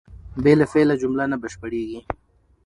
[0.43, 1.99] بې له فعله جمله نه بشپړېږي.